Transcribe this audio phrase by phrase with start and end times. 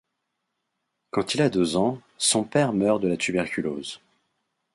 [1.11, 4.01] Quand il a deux ans, son père meurt de la tuberculose.